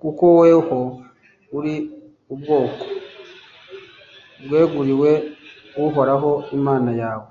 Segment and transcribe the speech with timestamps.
[0.00, 0.80] kuko woweho
[1.58, 1.74] uri
[2.32, 2.82] ubwoko
[4.46, 5.10] bweguriwe
[5.84, 7.28] uhoraho imana yawe.